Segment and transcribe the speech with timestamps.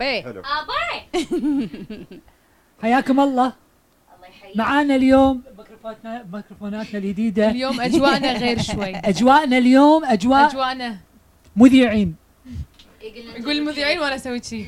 [0.00, 0.42] ابي حلو.
[0.42, 1.26] اباي
[2.82, 3.52] حياكم الله.
[4.16, 4.56] الله يحييك.
[4.56, 7.50] معانا اليوم ميكروفوناتنا ميكروفوناتنا الجديدة.
[7.50, 8.96] اليوم أجواءنا غير شوي.
[9.10, 10.96] أجواءنا اليوم أجواء أجواءنا.
[11.56, 12.14] مذيعين.
[13.36, 14.66] يقول المذيعين وأنا أسوي شيء.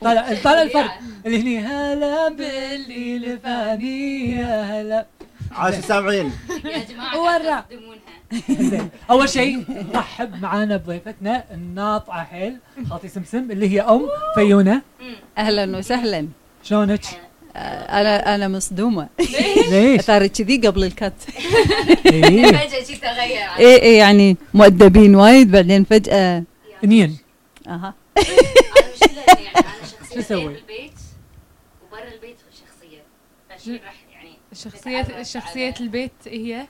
[0.00, 0.90] طالع طالع الفرق.
[1.26, 5.06] اللي هني هلا باللي لفاني يا هلا.
[5.52, 6.32] عاش السامعين
[6.64, 7.64] يا جماعة ورا.
[9.10, 12.56] أول شيء نرحب معانا بضيفتنا الناطعة حيل
[12.90, 14.82] خالتي سمسم اللي هي أم فيونة.
[15.38, 16.28] أهلا وسهلا.
[16.62, 17.00] شلونك؟
[17.56, 17.58] آه،
[18.00, 19.08] أنا أنا مصدومة.
[19.70, 21.12] ليش؟ صار كذي قبل الكت
[22.06, 22.46] إيه.
[22.52, 26.42] فجأة شي تغير إيه إيه يعني مؤدبين وايد بعدين فجأة.
[26.82, 27.18] منين؟
[27.68, 27.94] أها.
[28.16, 28.28] يعني
[29.56, 30.92] أنا شو شخصيه؟ غير بالبيت
[31.88, 33.02] وبرا البيت شخصية.
[33.58, 36.66] فشي راح يعني شخصية شخصية البيت هي؟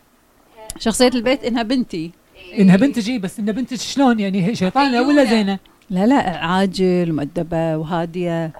[0.78, 2.60] شخصية البيت إنها بنتي إيه.
[2.62, 5.30] إنها بنت جي بس إنها بنت شلون يعني هي شيطانة ولا فيونة.
[5.30, 5.58] زينة؟
[5.90, 8.52] لا لا عاجل مؤدبة وهادية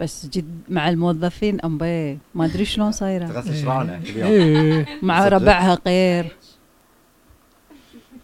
[0.00, 5.78] بس جد مع الموظفين امبي ما أدري شلون صايرة تغسل شرعنا اليوم إيه مع؟ ربعها
[5.86, 6.36] غير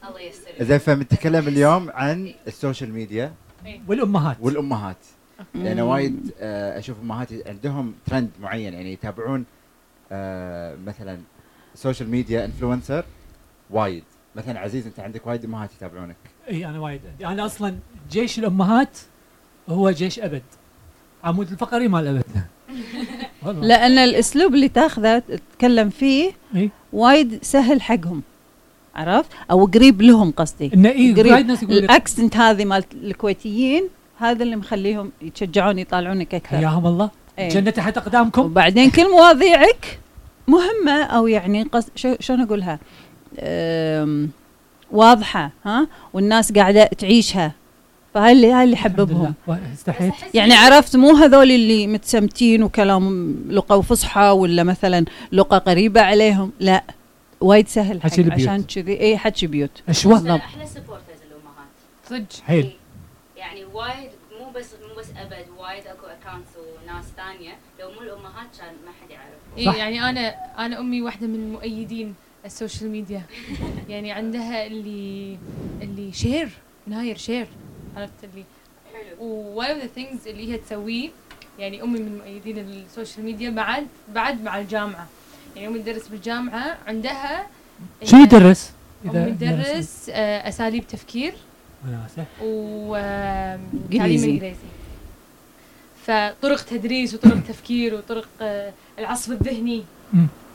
[0.08, 3.33] الله يستر زين فبنتكلم اليوم عن السوشيال ميديا
[3.88, 4.97] والأمهات والأمهات
[5.55, 5.80] لأن.
[5.80, 9.44] وايد آه، أشوف أمهات عندهم ترند معين يعني يتابعون
[10.12, 11.19] آه، مثلا
[11.75, 13.05] social media influencer
[13.73, 14.05] وايد.
[14.37, 16.17] مثلا عزيز أنت عندك وايد أمهات يتابعونك.
[16.51, 17.01] إي أنا وايد.
[17.11, 17.75] عندي أنا أصلا
[18.11, 18.98] جيش الأمهات
[19.69, 20.42] هو جيش أبد.
[21.25, 22.45] عمود الفقري مال ابدنا
[23.47, 23.67] والله.
[23.67, 26.70] لأن الأسلوب اللي تاخذه تتكلم فيه إيه.
[26.93, 28.23] وايد سهل حقهم.
[28.95, 30.71] عرفت؟ أو قريب لهم قصدي.
[30.75, 31.50] إنه قريب.
[31.62, 33.88] ال accent هذه مالت الكويتيين
[34.19, 36.56] هذا اللي مخليهم يتشجعون يطالعونك أكثر.
[36.56, 37.11] حياهم الله.
[37.38, 38.43] جنة تحت أقدامكم.
[38.43, 39.99] وبعدين كل مواضيعك
[40.49, 41.87] مهمة أو يعني قص...
[41.97, 42.78] شو شلون أقولها.
[44.93, 47.53] واضحة ها؟ والناس قاعدة تعيشها.
[48.15, 49.32] فهاي اللي هاي اللي لله.
[49.75, 50.12] استحيت.
[50.34, 56.53] يعني عرفت مو هذول اللي متسمتين وكلام لغه وفصحى ولا مثلا لغه قريبة عليهم.
[56.60, 56.84] لا
[57.41, 58.48] وايد سهل حكي البيوت.
[58.48, 59.00] عشان كذي.
[59.00, 59.70] اي حكي بيوت.
[59.88, 61.69] اشوى أحلى supporters الامهات
[62.09, 62.44] صدق.
[62.47, 62.70] حيل.
[63.37, 64.10] يعني وايد
[64.41, 67.53] مو بس مو بس أبد وايد أكو accounts وناس ثانية.
[67.81, 69.76] لو مو الأمهات كان ما حد يعرف إيه صح.
[69.76, 72.14] يعني أنا أنا أمي واحدة من مؤيدين
[72.44, 73.22] ال social media.
[73.88, 75.38] يعني عندها اللي
[75.82, 76.48] اللي share
[76.86, 77.47] ناير share
[77.97, 78.44] عرفت اللي؟
[78.92, 79.26] حلو.
[79.26, 81.10] و one of the things اللي هي تسويه
[81.58, 85.06] يعني أمي من مؤيدين ال social media بعد بعد مع الجامعة.
[85.56, 87.47] يعني أمي تدرس بالجامعة عندها
[88.04, 88.72] شو يدرس؟
[89.06, 91.34] أمي تدرس آه، أساليب تفكير.
[91.86, 94.31] وناسه وتعليم إنجليزي.
[94.31, 94.56] إنجليزي.
[96.06, 99.84] فطرق تدريس وطرق تفكير وطرق آه، العصف الذهني.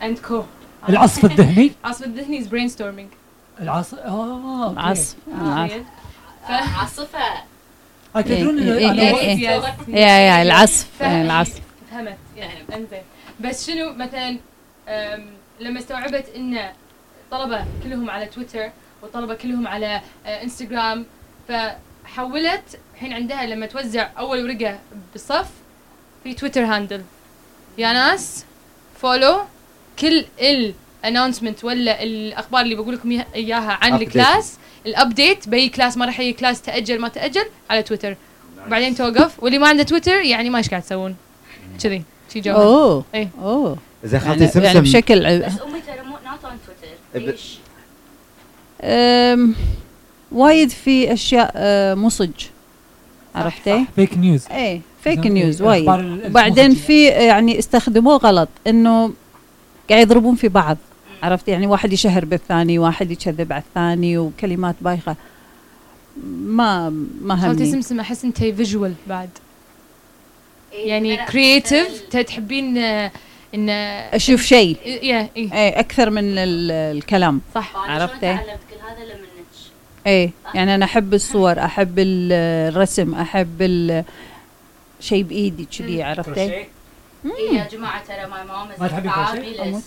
[0.01, 0.43] and كو
[0.89, 3.09] العصف الذهني؟ العصف الذهني is brainstorming
[3.59, 5.15] العصف آه العصف.
[6.49, 7.19] عاصفة.
[8.15, 9.21] آه، تدرون إيه، إيه، أنا إيه، وقت-
[9.87, 9.95] إيه.
[9.95, 10.87] يا يا العصف.
[11.01, 11.61] إيه، العصف.
[11.91, 12.17] فهمت.
[12.37, 13.01] يعني أنزين.
[13.39, 14.37] بس شنو مثلا
[15.59, 16.69] لما استوعبت إن
[17.31, 18.69] طلبة كلهم على تويتر
[19.01, 21.05] والطلبه كلهم على آه، إنستغرام
[21.47, 24.79] فحولت الحين عندها لما توزع أول ورقة
[25.13, 25.49] بالصف
[26.23, 27.03] في تويتر handle.
[27.77, 28.45] يا ناس
[29.01, 29.39] follow.
[29.99, 33.93] كل ال announcement ولا الأخبار اللي بقول لكم إياها- إياها عن.
[33.95, 38.15] ال class ال update بأي class ما راح يجي class تأجل ما تأجل على تويتر.
[38.67, 39.43] بعدين توقف.
[39.43, 41.15] واللي ما عنده تويتر يعني ما إيش قاعد تسوون؟
[41.83, 42.03] كذي
[42.33, 43.05] شي جو أوه.
[43.15, 43.29] إيه.
[43.41, 43.77] أوه.
[44.03, 46.57] زين خالتي يعني, يعني سمسم بشكل ع- بس أمي ترى مو not on
[47.13, 47.57] تويتر ليش؟
[50.31, 52.29] وايد في أشياء أه، مو صج
[53.35, 55.89] عرفتي؟ فيك نيوز إيه فيك نيوز وايد.
[56.25, 56.75] وبعدين.
[56.75, 59.13] في يعني استخدموه غلط إنه
[59.89, 60.77] قاعد يضربون في بعض
[61.23, 65.15] عرفت؟ يعني واحد يشهر بالثاني واحد يكذب على الثاني وكلمات بايخة.
[66.45, 66.89] ما
[67.21, 67.71] ما خالتي همني.
[67.71, 69.29] سمسم أحس أنت visual بعد.
[70.73, 73.11] إيه، يعني creative تحبين آه،
[73.55, 74.77] إن أشوف شيء.
[74.85, 75.53] يا إيه.
[75.53, 77.41] إيه أكثر من ال- الكلام.
[77.55, 78.25] صح؟ شلون تعلمت كل
[78.89, 79.27] هذا لما
[80.07, 82.31] إيه يعني أنا أحب الصور أحب ال-
[82.73, 84.03] الرسم أحب
[84.99, 86.65] شيء بإيدي كذي عرفتي؟
[87.25, 89.11] إيه يا جماعة ترى my mom ما تحبين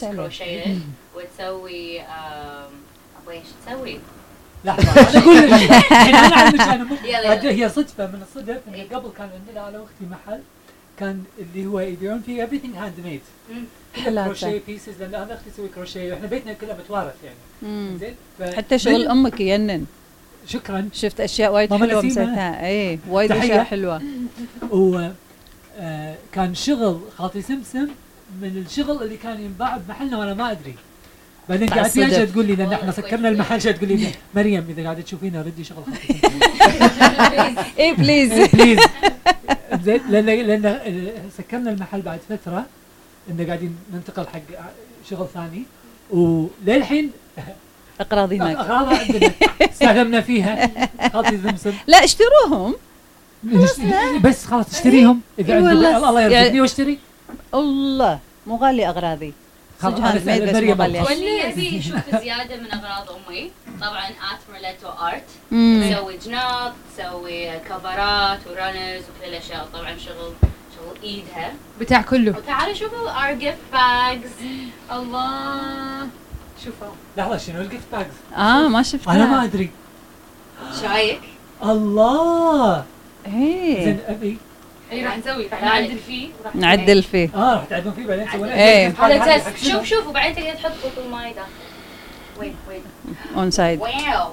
[0.01, 0.79] كروشيه؟
[1.17, 3.99] وتسوي أبغى إيش تسوي؟
[4.65, 6.15] لحظه أنا أقول لك الحين
[7.15, 7.41] أنا.
[7.41, 10.41] أد- هي صدفة من الصدف ان قبل كان عندنا أنا واختي محل
[10.99, 13.21] كان اللي هو يبيعون فيه everything handmade.
[14.25, 17.99] crochet pieces لأن أنا أختي تسوي كروشيه وإحنا بيتنا كله متوارث يعني.
[17.99, 18.15] زين
[18.57, 19.87] حتى شغل أمك يجنن
[20.47, 22.03] شكرا شفت أشياء وايد حلوة.
[22.03, 23.33] مسويتها إيه وايد.
[23.33, 24.03] أشياء حلوة
[25.81, 27.89] آه، كان شغل خالتي سمسم
[28.43, 30.75] من الشغل اللي كان ينباع بمحلنا وأنا ما أدري.
[31.49, 33.61] بعدين قاعد فيها تقول لي لأن إحنا سكرنا المحل.
[33.63, 35.83] شو تقول لي مريم إذا قاعدة تشوفينا ردي شغل
[37.79, 38.79] اي please please
[39.85, 42.67] زين لأن لأن ال- سكرنا المحل بعد فترة
[43.31, 44.41] انه قاعدين ننتقل حق
[45.11, 45.63] شغل ثاني.
[46.11, 47.11] وللحين
[48.01, 48.57] أغراضي هناك.
[48.57, 49.31] اغراضها عندنا.
[49.61, 50.71] استخدمنا فيها.
[51.13, 52.75] خالتي زمزم لا اشتروهم.
[54.25, 55.21] بس خلاص اشتريهم.
[55.39, 55.97] إذا إي عندك والله.
[56.09, 56.99] الله يرزقني يعني- واشتري.
[57.55, 59.33] الله مو غالي أغراضي.
[59.83, 60.81] خلاص، مريم.
[60.81, 63.51] واللي يبي يشوف زيادة من أغراض أمي.
[63.81, 65.25] طبعا at ميرليتو ارت.
[65.51, 70.33] تسوي جناط تسوي كفرات و runners وكل الاشياء طبعا شغل
[70.77, 71.53] شغل إيدها.
[71.81, 72.35] بتاع كله.
[72.37, 74.43] وتعالوا شوفوا our gift bags.
[74.93, 76.09] الله.
[76.65, 76.95] شوفوا.
[77.17, 78.07] لحظة شنو ال gift bags
[78.37, 79.71] آه ما شفت أنا ما أدري.
[80.81, 81.21] شايك؟
[81.63, 82.85] الله!
[83.27, 84.37] زين ابي
[84.93, 85.99] أي راح نسوي؟ راح نعدل.
[86.07, 87.31] فيه وراح نعدل فيه.
[87.35, 88.95] آه راح تعدون فيه بعدين تسوون إيه.
[88.99, 89.71] هذا test.
[89.71, 91.43] شوف شوف وبعدين تقدر تحط بطل ماي ده.
[92.41, 92.81] وين وين؟
[93.37, 94.31] on side wow.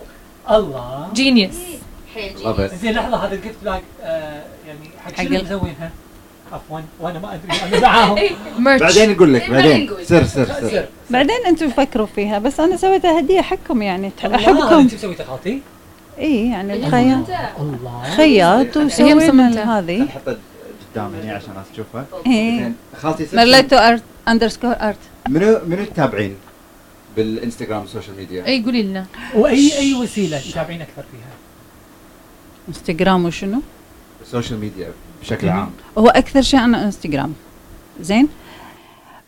[0.50, 1.10] الله.
[1.14, 1.54] جينيوس
[2.18, 2.74] جينيوس it.
[2.76, 5.92] زين لحظة هذا ال gift bag آه يعني حق شنو مسوينها؟
[6.54, 8.16] عفوا وأنا ما أدري أنا معاهم.
[8.80, 9.90] بعدين نقول لك بعدين.
[10.04, 10.70] سر سر سر.
[10.70, 10.86] سر.
[11.10, 15.62] بعدين أنتم فكروا فيها بس أنا سويتها هدية حقكم يعني احبكم انت مسويتها خالتي؟
[16.20, 17.30] اي يعني الخياط.
[17.60, 18.16] الله.
[18.16, 19.80] خياط وسوينا.
[19.80, 20.38] هذه نحطها
[20.94, 22.06] قدام هنا عشان الناس تشوفها.
[22.26, 24.98] زين خالتي مرلتو ارت underscore art
[25.30, 26.36] منو منو التابعين
[27.16, 29.06] بالإنستغرام وال social media؟ اي قولي لنا.
[29.36, 31.32] واي أي وسيلة تتابعين أكثر فيها؟
[32.70, 33.62] إنستغرام وشنو؟
[34.22, 34.88] ال social media
[35.22, 35.72] بشكل عام.
[35.98, 37.34] هو أكثر شيء أنا إنستغرام.
[38.02, 38.28] زين.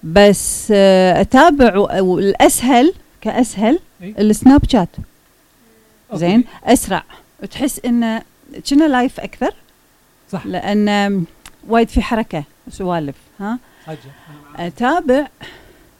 [0.04, 4.16] بس آه، أتابع والأسهل كأسهل إي.
[4.20, 4.90] السناب شات.
[6.14, 7.04] زين أسرع
[7.44, 8.22] وتحس انه
[8.70, 9.54] كنا live أكثر
[10.32, 10.46] صح.
[10.46, 11.24] لأن
[11.68, 13.60] وايد في حركة سوالف ها.
[14.56, 15.28] اتابع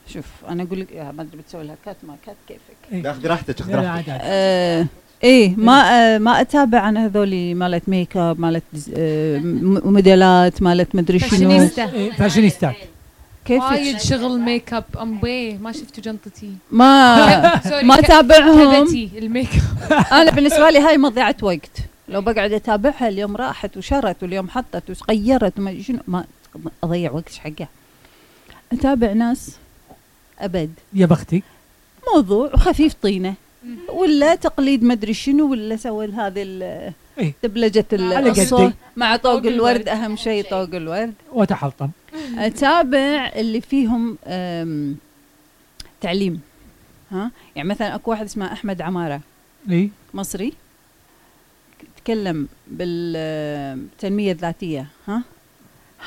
[0.08, 2.60] شوف أنا أقول لك ما أدري بتسوي لها cut ما cut كيفك
[3.06, 3.12] إيه.
[3.12, 4.08] خذ راحتك خذ راحتك.
[4.22, 4.86] آه
[5.24, 5.72] إيه ما
[6.14, 8.62] آه ما أتابع أنا هذولي مالت ميك اب مالت
[8.96, 9.38] آه
[9.84, 11.68] موديلات مالت مدري شنو
[12.18, 12.72] فاشينيستا.
[13.44, 16.52] كيف وايد شغل ميك اب امبي ما شفتوا جنطتي.
[16.70, 17.16] ما
[17.82, 19.48] ما كبتي الميك
[19.90, 21.78] اب أنا بالنسبة لي هاي مضيعة وقت.
[22.08, 25.98] لو بقعد أتابعها اليوم راحت وشرت واليوم حطت وغيرت وما شنو.
[26.08, 26.24] ما
[26.84, 27.68] أضيع وقت حقها.
[28.72, 29.50] أتابع ناس
[30.38, 30.70] أبد.
[30.92, 31.42] يا بختي.
[32.14, 33.34] موضوع خفيف طينة.
[33.88, 37.34] ولا تقليد مدري شنو ولا سوى هذه ال- إيه.
[37.44, 38.42] دبلجة ال- على قدي.
[38.42, 39.88] الصوت مع طوق الورد.
[39.88, 41.14] أهم شيء طوق الورد.
[41.32, 41.88] وتحلطم
[42.38, 44.18] اتابع اللي فيهم
[46.00, 46.40] تعليم.
[47.12, 49.20] ها؟ يعني مثلا أكو واحد اسمه أحمد عمارة.
[49.70, 50.52] اي مصري.
[52.04, 54.86] تكلم بالتنمية الذاتية.
[55.08, 55.22] ها؟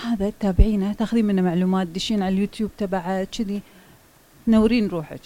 [0.03, 3.61] هذا تتابعينه تاخذين منه معلومات دشين على اليوتيوب تبعه كذي.
[4.45, 5.21] تنورين روحك.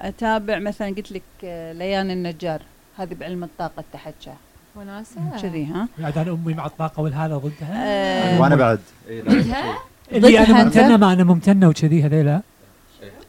[0.00, 2.62] أتابع مثلا قلت لك آه، ليان النجار.
[2.96, 4.32] هذه بعلم الطاقة التحكى
[4.78, 5.20] وناسة.
[5.42, 7.72] كذي ها؟ بعد أنا أمي مع الطاقة والهذا ضدها.
[7.74, 8.80] آه، وأنا بعد.
[9.08, 9.78] إيه، لا، ضدها؟
[10.12, 12.40] اللي أنا؟ ممتنة ما أنا ممتنة وكذي هذيلا.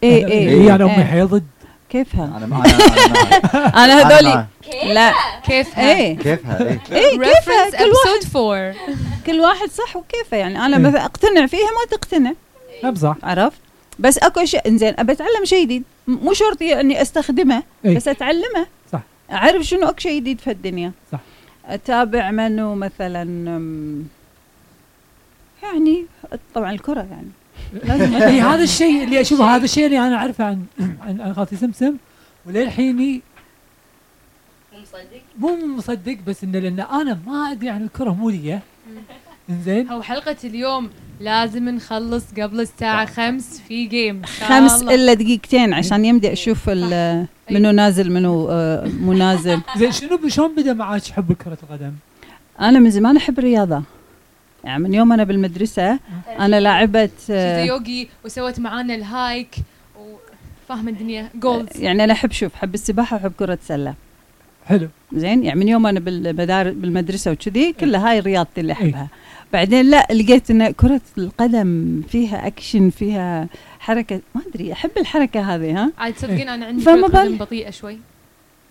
[0.04, 1.04] اي اي اللي أنا أمي إيه.
[1.04, 1.44] حيل ضد.
[1.90, 4.02] كيفها؟ أنا ما أنا أنا.
[4.08, 4.46] هذولي.
[4.94, 5.14] لا.
[5.44, 6.18] كيفها؟ إيه.
[6.18, 6.80] كيفها؟ إيه.
[6.92, 8.76] إيه كيفها؟ كل واحد 4
[9.26, 10.84] كل واحد صح وكيفه يعني أنا إيه.
[10.84, 12.34] مثلا أقتنع فيها ما تقتنع.
[12.84, 13.16] نعم صح.
[13.24, 13.58] عرفت؟
[14.00, 15.84] بس أكو اشياء إنزين ابى أتعلم شيء جديد.
[16.08, 17.96] مو شرط إني أستخدمه إيه.
[17.96, 18.68] بس أتعلمه.
[18.94, 19.02] صح.
[19.32, 20.92] أعرف شنو أكو شيء جديد في الدنيا.
[21.12, 21.20] صح.
[21.70, 23.24] أتابع منو مثلا
[25.64, 26.06] يعني
[26.54, 27.30] طبعا الكرة يعني.
[27.76, 28.52] أتابع.
[28.54, 30.66] هذا الشيء اللي أشوفه هذا الشيء اللي أنا أعرفه عن
[31.02, 31.98] عن عن خالتي سمسم
[32.46, 33.22] وللحيني
[34.74, 38.60] مو مصدق؟ مو مصدق بس انه لأن أنا ما أدري عن الكرة مو لي.
[39.50, 39.90] إنزين.
[39.90, 44.82] هو حلقة اليوم لازم نخلص قبل الساعة خمس في جيم خمس.
[44.84, 50.56] إلا دقيقتين عشان يمدي أشوف ال- منو نازل منو آه، مو نازل زين شنو شلون
[50.56, 51.92] بدأ معك حب كرة القدم؟
[52.62, 53.84] أنا من زمان أحب الرياضة.
[54.64, 56.00] يعني من يوم أنا بالمدرسة
[56.40, 59.56] أنا لاعبه آه، يوغي وسوت معانا الهايك
[60.66, 61.30] وفاهمة الدنيا.
[61.36, 63.94] جولد يعني أنا أحب شوف أحب السباحة وأحب كرة السلة.
[64.66, 64.88] حلو.
[65.14, 69.08] زين يعني من يوم أنا بالمدار بالمدرسة وكذي كلها هاي رياضتي اللي إيه.
[69.54, 73.48] بعدين لا لقيت إن كرة القدم فيها اكشن فيها
[73.80, 74.22] حركة.
[74.36, 78.00] ما أدري أحب الحركة هذه ها؟ عاد تصدقين أنا عندي كرة قدم بطيئة شوي.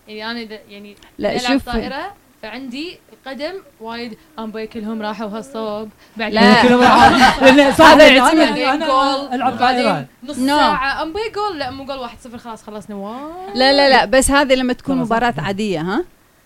[0.07, 1.65] يعني أنا إذا- يعني لا شوف.
[1.65, 4.17] طائرة فعندي القدم وايد.
[4.39, 5.89] امبي كلهم راحوا هالصوب.
[6.17, 6.61] بعد لا.
[6.63, 8.37] كلهم راح- لأن صح هذا يعتمد.
[8.59, 10.45] بعدين جول ألعب بعدين نص No.
[10.47, 11.03] ساعة.
[11.03, 12.95] امبي جول لا مو جول واحد صفر خلاص خلصنا.
[12.95, 14.05] wow لا لا لا.
[14.05, 14.97] بس هذه لما تكون.
[14.97, 16.03] مباراة عادية ها؟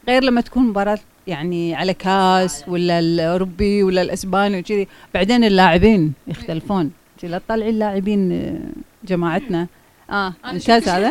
[0.08, 4.88] غير لما تكون مباراة يعني على كاس ولا الأوروبي ولا الأسباني وكذي.
[5.14, 6.92] بعدين اللاعبين يختلفون.
[7.24, 9.68] لا تطلعي اللاعبين آه، جماعتنا.
[10.10, 10.34] آه.
[10.46, 11.10] انكاز شفت- هذا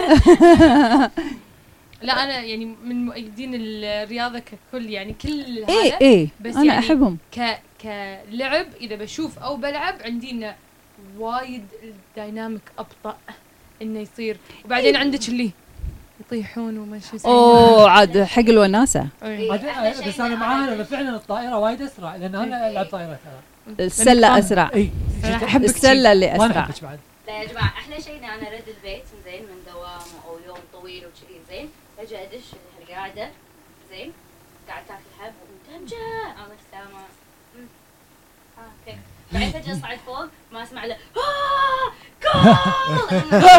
[2.02, 5.98] لا أنا يعني من مؤيدين الرياضة ككل يعني كل هذا إيه.
[6.00, 7.18] إيه بس أنا يعني أحبهم.
[7.36, 10.54] ك كلعب إذا بشوف أو بلعب عندي انه
[11.18, 13.16] وايد ال dynamic أبطأ
[13.82, 14.36] إنه يصير.
[14.64, 15.50] وبعدين عندك اللي
[16.20, 17.28] يطيحون وما شو.
[17.28, 19.06] أوه عاد حق الوناسة.
[19.22, 19.50] إيه.
[20.08, 23.86] بس أنا معاها لأن فعلا الطائرة وايد أسرع لأن أنا ألعب طائرة ترى.
[23.86, 24.70] السلة أسرع.
[24.74, 24.90] إي.
[25.24, 26.68] أحبك السلة اللي أسرع.
[27.26, 31.06] لا يا جماعة أحلى شيء اني أنا ارد البيت زين من دوام أو يوم طويل
[31.06, 31.68] وكذي زين.
[31.98, 32.44] فجاه أدش
[32.82, 33.30] القعده
[33.90, 34.12] زين.
[34.68, 35.96] قاعد تاكل حب ومتهمجه
[36.36, 37.00] أنا سامع
[37.56, 37.66] أمم.
[38.58, 38.98] آه okay.
[39.32, 41.92] بعدين فجأة اصعد فوق ما أسمع له آه!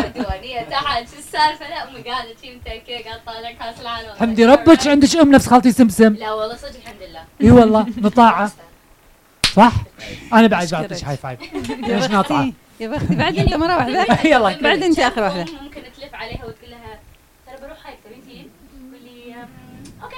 [0.05, 4.87] الديوانيه تحت شو السالفه لا امي قاعدة شي متكيه قاعد طالع كاس العالم حمدي ربك
[4.87, 6.13] عندك ام نفس خالتي سمسم.
[6.13, 7.23] لا والله صدق الحمد لله.
[7.41, 8.51] إي والله مطاعه
[9.55, 9.73] صح؟
[10.33, 10.67] أنا بعد.
[10.71, 11.39] بعطيك هاي فايف.
[11.69, 12.53] ليش ناطعه؟ بختي.
[12.79, 14.07] يا بختي بعد أنت مرة واحدة.
[14.29, 15.45] يلا بعد أنت آخر واحدة.
[15.61, 16.99] ممكن تلف عليها وتقول لها
[17.47, 18.49] ترى بروح هايك تبين تجين؟
[18.91, 19.47] تقول لي أم،
[20.03, 20.15] أوكي.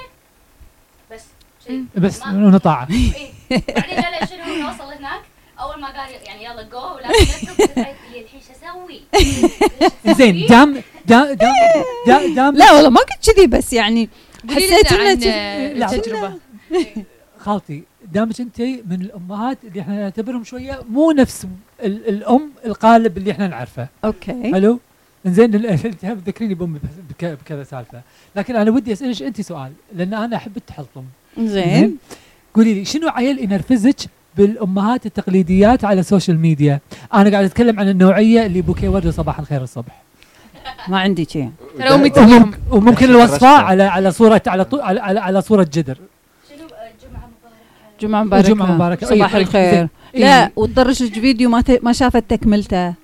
[1.10, 1.22] بس
[1.66, 2.88] شيء بس نطاعه.
[2.90, 3.32] إيه.
[3.50, 5.20] بعدين لا لا شنو نوصل هناك؟
[5.60, 7.08] أول ما قال يعني يلا جو ولا
[8.70, 9.00] أسوي؟
[10.18, 11.52] زين دام دام دام
[12.06, 14.08] دام, دام لا والله ما كنت كذي بس يعني
[14.50, 15.14] حسيت إنه
[15.72, 15.92] لا.
[15.94, 16.32] التجربة.
[17.38, 17.82] خالتي
[18.12, 21.46] دامك أنت من الأمهات اللي إحنا نعتبرهم شوية مو نفس
[21.82, 23.88] ال- الأم القالب اللي إحنا نعرفه.
[24.04, 24.52] okay.
[24.52, 24.80] حلو؟
[25.26, 25.50] زين
[26.00, 26.78] تذكريني بأمي
[27.20, 28.00] بكذا سالفة.
[28.36, 31.04] لكن أنا ودي أسألك أنت سؤال؟ لأن أنا أحب التحلطم.
[31.38, 31.96] زين
[32.54, 33.96] قولي لي شنو عيل ينرفزك
[34.36, 36.80] بالأمهات التقليديات على السوشيال ميديا
[37.14, 40.02] أنا قاعد أتكلم عن النوعية اللي بوكي وردة صباح الخير الصبح.
[40.88, 41.50] ما عندي شيء.
[41.78, 45.98] ترى أمي وممكن, وممكن الوصفة على على صوره على على, على, على صورة جدر.
[46.48, 46.66] شنو
[47.02, 47.98] جمعة مباركة.
[48.00, 48.52] جمعة مباركة.
[48.52, 49.06] وجمعة مباركة.
[49.06, 49.74] صباح أي، الخير.
[49.74, 49.88] زين.
[50.14, 50.52] لا إيه.
[50.56, 51.64] وتطرش لك فيديو ما.
[51.82, 52.94] ما شافت تكملته.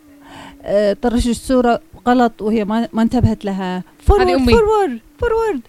[0.62, 0.96] أه،
[1.32, 3.82] صورة غلط وهي ما ما انتبهت لها.
[4.06, 4.50] Forward.
[4.50, 5.60] Forward forward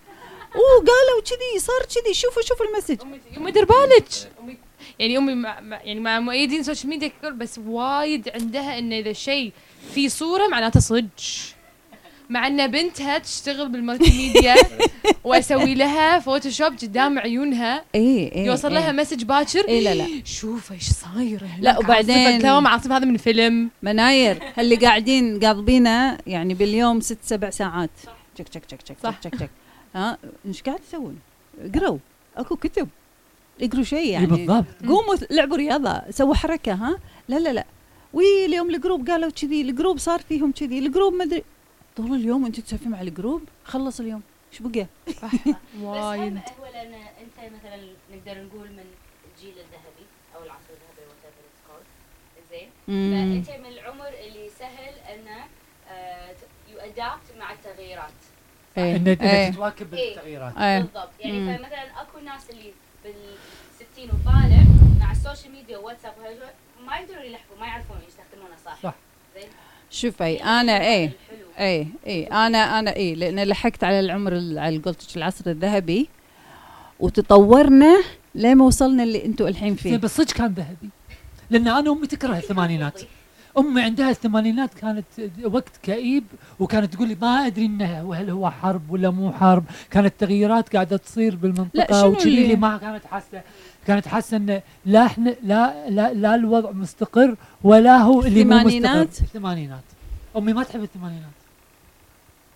[0.56, 2.14] وقالوا كذي صار كذي.
[2.14, 2.98] شوفوا شوفوا ال message.
[3.02, 4.08] أمي امي دير بالك.
[4.44, 4.58] أمي
[5.00, 9.52] يعني امي مع يعني مع مؤيدين السوشيال ميديا بس وايد عندها انه إذا شيء
[9.94, 11.08] في صورة معناته صدق.
[12.30, 14.56] مع إن بنتها تشتغل بال multimedia
[15.24, 20.08] وأسوي لها Photoshop قدام عيونها اي اي يوصل لها message باكر اي لا لا.
[20.26, 23.70] شوف إيش صاير لا، وبعدين- دوام عاصفة هذا من فيلم.
[23.82, 27.90] مناير اللي قاعدين قاضبينه يعني باليوم ست سبع ساعات.
[28.36, 28.98] تشك تشك تشك.
[29.22, 29.50] تشك تشك
[29.96, 31.20] ها؟ إيش قاعد تسوون؟
[31.62, 31.98] اقروا
[32.38, 32.88] أكو كتب.
[33.62, 37.66] اقروا شيء إي يعني بالضبط قوموا لعبوا رياضة سووا حركة ها لا لا لا
[38.14, 41.44] وي اليوم ال group قالوا كذي ال group صار فيهم كذي ال group ما أدري
[41.98, 44.22] طول اليوم انت تسولفين مع ال group خلص اليوم
[44.54, 45.16] إيش بقى؟ بس
[45.82, 47.78] وايد هم هو لأن أنت مثلا
[48.14, 48.86] نقدر نقول من
[49.26, 50.06] الجيل الذهبي
[50.36, 51.86] أو العصر الذهبي whatever it's called
[52.52, 52.70] زين.
[52.88, 55.46] فأنت من العمر اللي سهل انه
[56.74, 58.14] you adapt مع التغييرات
[58.78, 58.96] إيه.
[58.96, 59.52] انك إيه.
[59.52, 60.16] تواكب إيه.
[60.16, 60.80] التغييرات إيه.
[60.80, 61.58] بالضبط يعني.
[61.58, 63.14] فمثلا أكو ناس اللي بال
[63.96, 64.64] 60 وطالع
[65.00, 66.14] مع السوشيال ميديا وواتساب
[66.88, 68.96] ما يقدروا يلحقوا ما يعرفون يستخدمونه صح؟ صح.
[69.36, 69.48] زين؟
[69.92, 71.48] شوفي أنا إيه الحلو.
[71.60, 76.10] اي اي أنا أنا اي لأن لحقت على العمر ال- على قولتك العصر الذهبي
[77.00, 78.04] وتطورنا
[78.36, 80.90] لما وصلنا اللي أنتم الحين زين فيه بس صدق كان ذهبي
[81.50, 83.02] لأن أنا أمي تكره الثمانينات.
[83.58, 85.06] أمي عندها الثمانينات كانت
[85.46, 86.24] وقت كئيب
[86.60, 90.98] وكانت تقول لي ما أدري انه هل هو حرب ولا مو حرب؟ كانت تغييرات قاعدة
[90.98, 92.44] تصير بالمنطقة وكذي.
[92.44, 93.42] اللي- ما كانت حاسة
[93.88, 99.02] كانت حاسة انه لا إحنا لا لا لا الوضع مستقر ولا هو اللي مو مستقر؟
[99.22, 99.84] الثمانينات.
[100.38, 101.30] أمي ما تحب الثمانينات.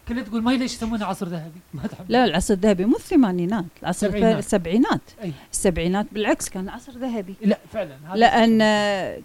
[0.09, 2.05] كلها تقول ما ليش يسمونه عصر ذهبي؟ ما تحب.
[2.09, 4.37] لا العصر الذهبي مو الثمانينات العصر السبعينات.
[4.39, 5.01] السبعينات.
[5.23, 5.31] أي.
[5.51, 7.33] السبعينات بالعكس كان عصر ذهبي.
[7.41, 8.57] لا فعلا هذا لأن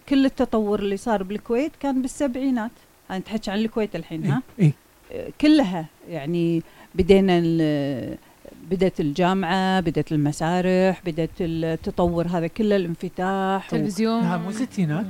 [0.09, 2.71] كل التطور اللي صار بالكويت كان بالسبعينات.
[3.11, 4.73] أنا تحكي عن الكويت الحين ها؟ إيه.
[5.11, 6.63] آه، كلها يعني
[6.95, 8.17] بدينا ال-
[8.69, 13.77] بدت الجامعة بدت المسارح بدت التطور هذا كله الانفتاح و...
[13.77, 14.21] تلفزيون.
[14.23, 15.05] لا مو ستينات؟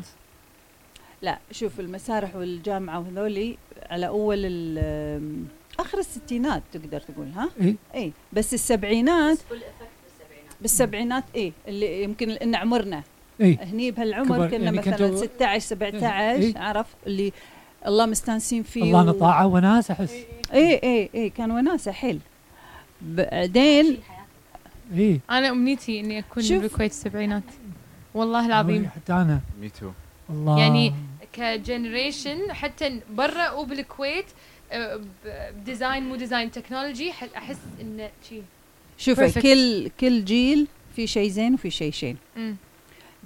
[1.22, 3.58] لا شوف المسارح والجامعة وهذولي
[3.90, 5.44] على أول ال-
[5.80, 7.76] آخر الستينات تقدر تقول ها؟ إي.
[7.96, 13.04] إي بس السبعينات بس بالسبعينات بالسبعينات إي اللي يمكن إن عمرنا.
[13.42, 13.58] إي.
[13.62, 16.06] هني بهالعمر كنا يعني مثلا كنتوا- 16 17
[16.42, 16.58] إيه.
[16.58, 17.34] عرف؟ اللي
[17.88, 20.14] الله مستانسين فيه الله نطاعه وناس أحس.
[20.54, 21.10] إي إي.
[21.16, 22.20] إي كان وناسه حيل.
[23.02, 23.98] بعدين.
[24.98, 25.20] إي.
[25.30, 26.44] أنا أمنيتي إني أكون.
[26.60, 27.44] بالكويت السبعينات.
[28.14, 28.90] والله العظيم.
[28.96, 29.40] حتى أنا.
[29.62, 29.90] Me too
[30.30, 30.60] الله.
[30.60, 30.94] يعني
[31.34, 34.26] ك generation حتى برا وبالكويت
[35.26, 38.42] ب design مو design تكنولوجي ح- أحس انه شي
[38.98, 39.40] شوفي Perfect.
[39.44, 42.56] كل كل جيل في شيء زين وفي شيء شين مم.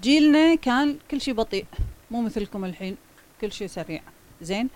[0.01, 1.65] جيلنا كان كل شيء بطيء
[2.11, 2.95] مو مثلكم الحين
[3.41, 4.01] كل شيء سريع
[4.41, 4.69] زين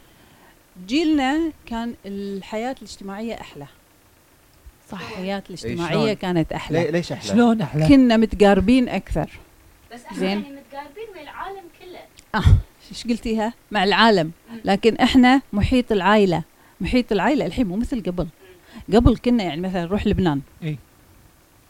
[0.88, 3.66] جيلنا كان الحياة الاجتماعية أحلى
[4.92, 9.30] صح الحياة الاجتماعية شلون؟ كانت أحلى ليه- ليش أحلى؟ شلون أحلى؟ كنا متقاربين أكثر
[9.94, 10.30] بس إحنا زين.
[10.30, 12.44] يعني متقاربين من العالم كله
[12.92, 14.32] إيش قلتيها مع العالم
[14.66, 16.44] لكن إحنا محيط العائلة
[16.82, 18.28] محيط العائلة الحين مو مثل قبل.
[18.94, 20.42] قبل كنا يعني مثلا نروح لبنان.
[20.64, 20.78] إي.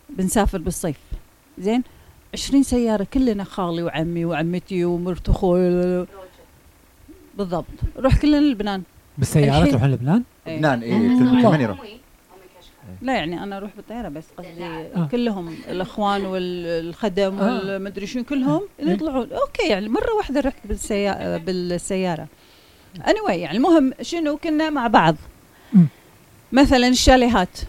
[0.09, 0.97] بنسافر بالصيف.
[1.57, 1.83] زين؟
[2.33, 6.05] 20 سيارة كلنا خالي وعمي وعمتي ومرت أخوي.
[7.37, 7.65] بالضبط.
[7.97, 8.83] نروح كلنا لبنان.
[9.17, 10.55] بالسيارة تروحون لبنان؟ إي.
[10.55, 11.99] لبنان اي من يروح امي امي
[12.59, 15.07] كشخة لا يعني أنا أروح بالطيارة بس قصدي آه.
[15.11, 17.55] كلهم الأخوان والخدم آه.
[17.55, 18.89] والمدري شنو كلهم إيه.
[18.89, 19.31] يطلعون.
[19.31, 22.27] okay يعني مرة واحدة رحت بالسيارة بالسيارة.
[22.99, 25.15] Anyway يعني المهم شنو؟ كنا مع بعض.
[26.51, 27.59] مثلا الشاليهات.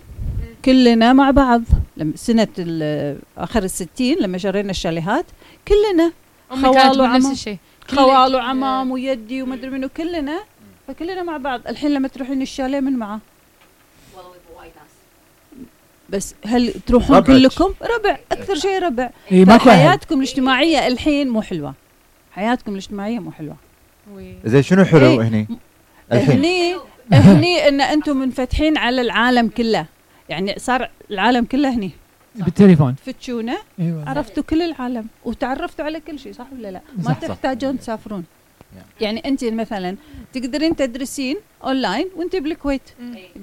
[0.64, 1.62] كلنا مع بعض.
[1.96, 5.26] لما سنة ال- آخر الستين لما شرينا الشاليهات
[5.68, 6.12] كلنا
[6.50, 7.32] خوال نفس وعمام.
[7.32, 7.58] الشيء.
[7.88, 10.40] خوال وعمام ويدي ومدري منو كلنا.
[10.88, 11.60] فكلنا مع بعض.
[11.68, 13.20] الحين لما تروحين الشاليه من معاه؟
[16.10, 17.26] بس هل تروحون ربعك.
[17.26, 18.18] كلكم؟ ربع.
[18.32, 19.10] أكثر شيء ربع.
[19.32, 19.58] أحد.
[19.58, 21.74] حياتكم الاجتماعية الحين مو حلوة.
[22.32, 23.56] حياتكم الاجتماعية مو حلوة.
[24.44, 25.28] زين شنو حلو إيه.
[25.28, 25.46] هني؟
[26.12, 26.76] الحين هني
[27.12, 29.86] هني إن أنتم منفتحين على العالم كله
[30.28, 31.90] يعني صار العالم كله هني
[32.34, 37.20] بالتليفون فتشونا والله عرفتوا كل العالم وتعرفوا على كل شيء صح ولا لا ما صح،
[37.20, 37.26] صح.
[37.28, 38.24] تحتاجون تسافرون.
[39.00, 39.96] يعني أنت مثلا
[40.32, 42.82] تقدرين تدرسين أونلاين وأنت بالكويت.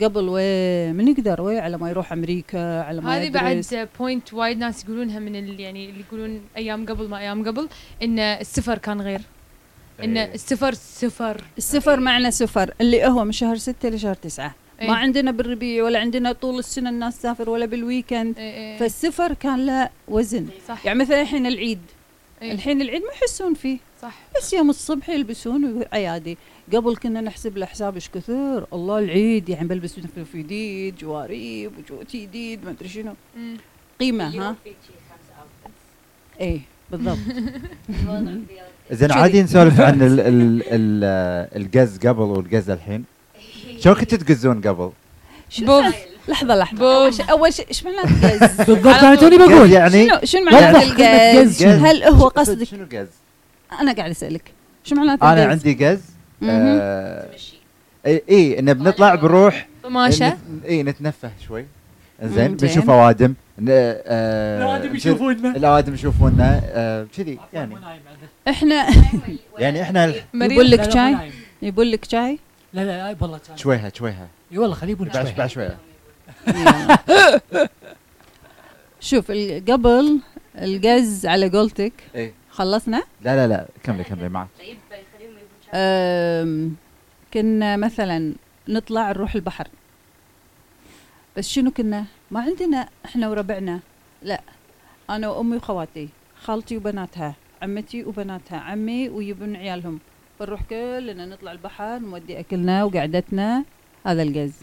[0.02, 3.30] قبل وي من يقدر وي على ما يروح أمريكا على ما هذه.
[3.30, 7.68] بعد point وايد ناس يقولونها من ال يعني اللي يقولون أيام قبل ما أيام قبل
[8.04, 9.22] إن السفر كان غير
[10.04, 10.34] إن إيه.
[10.34, 14.56] السفر سفر السفر معنا سفر اللي هو من شهر ستة لشهر تسعة.
[14.82, 14.88] إيه.
[14.88, 18.40] ما عندنا بالربيع ولا عندنا طول السنة الناس تسافر ولا بالويكند.
[18.40, 18.78] إيه إيه.
[18.78, 20.48] فالسفر كان له وزن.
[20.68, 20.86] صح.
[20.86, 21.80] يعني مثلا الحين العيد.
[22.42, 22.52] إيه.
[22.52, 23.78] الحين العيد ما يحسون فيه.
[24.02, 24.14] صح.
[24.38, 26.38] بس يوم الصبح يلبسون عيادي.
[26.74, 28.68] قبل كنا نحسب الحساب إيش كثر.
[28.74, 33.14] الله العيد يعني بلبس نفلف جديد جواريب وجوتي جديد ما أدري شنو.
[34.02, 34.72] اليوم ها؟ في.
[36.42, 36.60] إيه
[36.92, 37.18] بالضبط.
[37.88, 38.44] في-
[38.92, 39.12] زين.
[39.12, 43.04] عادي نسولف عن ال- ال- ال- القز قبل والقز الحين
[43.80, 44.92] شلون كنتوا تقزون قبل؟
[45.60, 45.86] بوف
[46.28, 46.88] لحظة لحظة بوم.
[46.88, 51.64] أول شيء أول شيء إيش معناته قز؟ بالضبط أنا توني بقول يعني شنو كلمة القز؟
[51.64, 53.08] هل هو قصدك شنو قز؟
[53.82, 54.52] أنا قاعد أسألك
[54.84, 56.02] شو أنا القز؟ عندي قز.
[56.44, 57.26] آه،.
[58.06, 61.66] اي إي انه بنطلع بنروح طماشة إي نتنفه شوي
[62.24, 62.90] زين بنشوف.
[62.90, 66.62] أوادم نصير- يشوفونا الاوادم يشوفونا
[67.18, 67.78] كذي يعني.
[68.48, 68.88] إحنا
[69.60, 70.06] يعني إحنا.
[70.34, 71.32] يقول لا، لك شاي.
[71.62, 72.40] يقول لك شاي؟
[72.74, 74.28] لا لا لا والله كان شويها شويها.
[74.52, 75.36] إي والله خليه يقول بعد شوي.
[75.36, 75.78] بعد شوية
[79.00, 80.20] شوف ال- قبل
[80.58, 81.94] القز على قولتك
[82.52, 84.48] خلصنا؟ لا لا لا كملي كملي معك.
[84.60, 84.78] طيب
[85.72, 86.70] شاي.
[87.34, 88.34] كنا مثلا
[88.68, 89.68] نطلع نروح البحر.
[91.38, 93.80] بس شنو كنا؟ ما عندنا إحنا وربعنا.
[94.22, 94.42] لا
[95.10, 96.10] أنا وأمي وخواتي
[96.44, 100.00] خالتي وبناتها عمتي وبناتها عمي ويبن عيالهم.
[100.40, 103.64] بنروح كلنا نطلع البحر نودي أكلنا وقعدتنا.
[104.06, 104.54] هذا القز.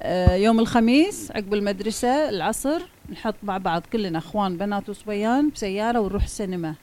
[0.00, 6.22] أه يوم الخميس عقب المدرسة العصر نحط مع بعض كلنا أخوان بنات وصبيان بسيارة ونروح
[6.22, 6.74] السينما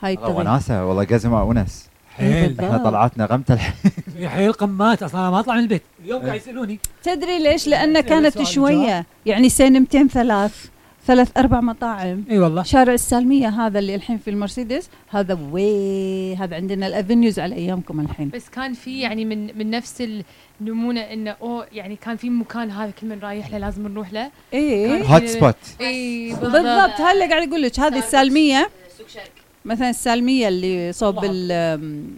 [0.00, 1.88] هاي والله التغيير وناسة والله قز ما ونس.
[2.16, 3.72] حيل إحنا طلعاتنا غمته الحين
[4.16, 5.82] في حيل قمات أصلا أنا ما أطلع من البيت.
[6.04, 6.78] اليوم قاعد يسألوني.
[7.02, 10.66] تدري ليش؟ لأن إيه، كانت شوية يعني سينمتين ثلاث
[11.06, 12.24] ثلاث أربع مطاعم.
[12.30, 12.62] إي والله.
[12.62, 18.28] شارع السالمية هذا اللي الحين في المرسيدس هذا وي هذا عندنا الأفنيوز على أيامكم الحين.
[18.28, 20.08] بس كان في يعني من من نفس
[20.60, 24.30] النمونة إنه أوه يعني كان في مكان هذا كل من رايح له لازم نروح له.
[24.52, 27.00] إيه هوت سبوت إي بالضبط.
[27.00, 28.68] هذا اللي قاعد أقول لك هذه السالمية.
[28.98, 32.10] سوق شرق مثلا السالمية اللي صوب ال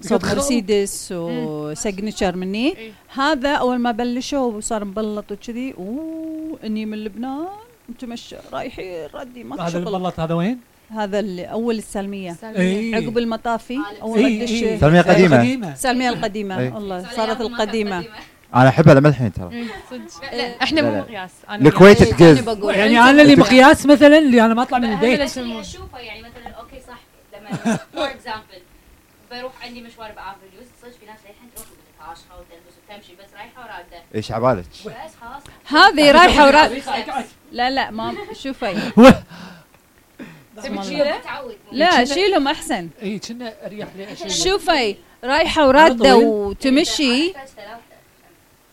[0.00, 0.24] صوب.
[0.26, 2.76] مرسيدس وسيجنتشر مني.
[2.76, 2.92] إيه.
[3.14, 7.46] هذا أول ما بلشوا وصار مبلط وكذي أوه إني من لبنان.
[7.88, 9.88] أنتم مش رايحين؟ ردي ما هذا شغل.
[9.88, 10.58] البلط هذا وين؟
[10.90, 12.36] هذا اللي أول السالمية.
[12.44, 13.78] اي عقب المطافي.
[14.02, 14.62] أول إي، ما تدش.
[14.62, 14.78] إي.
[14.78, 15.72] سلمية قديمة.
[15.72, 16.58] السالميه القديمة.
[16.58, 16.68] إي.
[16.68, 18.04] والله صارت القديمة.
[18.54, 19.52] أنا احبها لما الحين ترى.
[19.52, 20.34] إيه، صدق.
[20.34, 20.98] لا إحنا مو.
[20.98, 21.30] مقياس.
[21.50, 22.66] أنا الكويت إيه، تقز.
[22.76, 25.20] يعني أنا اللي مقياس مثلا اللي أنا ما أطلع من البيت.
[25.20, 26.73] أشوفه يعني مثلا okay.
[27.94, 28.62] For example
[29.30, 31.66] بروح عندي مشوار بافنيوز صدق في ناس للحين تروح
[32.10, 36.68] وتلبس وتمشي بس رايحة وراده إيش عبالك؟ بس خلاص هذه رايحة ورا
[37.52, 38.74] لا لا ما شوفي
[40.64, 40.78] تبي.
[40.78, 41.20] تشيله؟
[41.72, 46.16] لا شيلهم أحسن إي كنا أريح لي شوفي رايحة وراده.
[46.16, 47.78] وتمشي ثلاثة.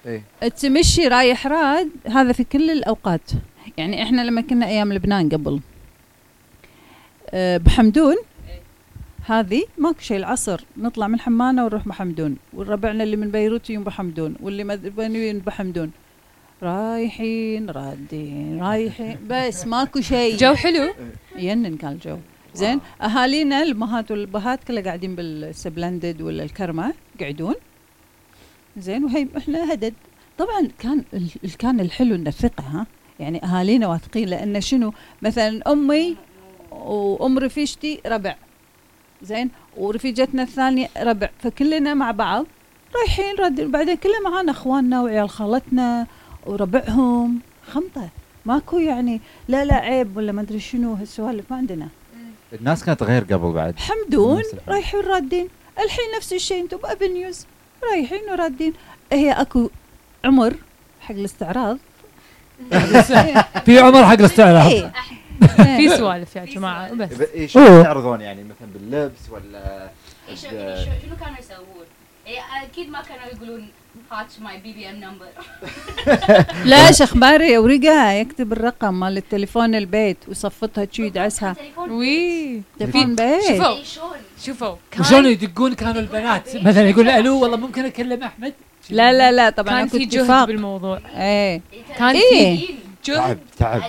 [0.05, 3.31] إيه التمشي رايح راد هذا في كل الأوقات
[3.77, 5.59] يعني إحنا لما كنا أيام لبنان قبل
[7.29, 8.15] أه، بحمدون
[9.25, 10.61] هذه ماكو شيء العصر.
[10.77, 15.91] نطلع من حمانه ونروح بحمدون والربعنا اللي من بيروت يجون بحمدون واللي يجون بحمدون
[16.63, 19.17] رايحين رادين رايحين.
[19.29, 20.37] بس ماكو شيء.
[20.37, 20.93] جو حلو؟
[21.37, 22.17] ينن كان الجو
[22.55, 27.55] زين أهالينا الامهات والابهات كلها قاعدين بالسبلندد ولا الكرمة يقعدون
[28.77, 29.93] زين وهي إحنا هدد.
[30.37, 32.85] طبعا كان ال- كان الحلو إن الثقة ها.
[33.19, 36.17] يعني أهالينا واثقين لأن شنو؟ مثلا أمي
[36.71, 38.35] وام رفيجتي ربع.
[39.23, 39.49] زين.
[39.77, 41.29] ورفيجتنا الثانية ربع.
[41.43, 42.45] فكلنا مع بعض
[42.95, 46.07] رايحين رد بعدين كلنا معانا أخواننا وعيال خالتنا
[46.45, 47.39] وربعهم.
[47.71, 48.09] خمطة.
[48.45, 51.87] ماكو يعني لا لا عيب ولا ما أدري شنو هالسوالف ما عندنا.
[52.53, 53.75] الناس كانت غير قبل بعد.
[53.79, 54.43] حمدون.
[54.67, 55.47] رايحين رادين.
[55.79, 56.63] الحين نفس الشيء.
[56.63, 57.45] أنتم بافنيوز
[57.91, 58.73] رايحين ورادين.
[59.13, 59.69] هي أكو
[60.25, 60.53] عمر
[61.01, 61.77] حق الاستعراض.
[63.65, 64.71] في عمر حق الاستعراض.
[64.71, 64.91] إيه.
[65.77, 67.09] في سوالف يا جماعة بس
[67.57, 67.83] أوه.
[67.83, 69.89] تعرضون يعني مثلا باللبس ولا
[70.29, 71.85] إيش- ب- إيش- شنو كانوا يسوون؟
[72.27, 73.67] إيه، أكيد ما كانوا يقولون
[74.11, 75.27] هات my BBM number
[76.65, 81.55] لا شخباري ورقه يكتب الرقم مال التليفون البيت وصفتها شي يدعسها.
[81.89, 82.61] وي.
[82.79, 83.41] تليفون بيت.
[83.47, 83.75] شوفوا.
[83.77, 84.09] إيه، شلون؟
[84.45, 84.75] شوفوا.
[84.99, 88.53] وشلون كان يدقون كانوا البنات؟ مثلا يقول ألو والله ممكن أكلم أحمد؟
[88.89, 90.99] لا لا لا طبعا كان في جهد بالموضوع.
[91.17, 91.61] إيه.
[91.97, 92.57] كان إيه.
[92.67, 93.81] في تعب جهد تعب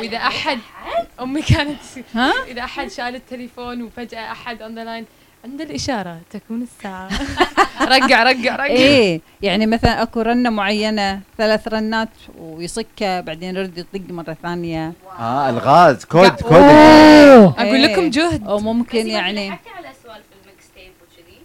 [0.00, 1.78] بيت أحد- أمي كانت
[2.14, 5.04] ها؟ إذا أحد شال التليفون وفجأة أحد on the line
[5.44, 7.08] عند الإشارة تكون الساعة.
[7.94, 14.00] رقع رقع رقع إيه يعني مثلا أكو رنة معينة ثلاث رنات ويصكها بعدين يرد يطق
[14.10, 14.92] مرة ثانية.
[15.18, 16.30] آه الغاز code.
[16.30, 16.52] code.
[16.52, 17.54] أوه.
[17.58, 17.86] أقول إيه.
[17.92, 18.46] لكم جهد.
[18.48, 21.38] أو ممكن بس يعني حتى على سوالف ال mixtape وكذي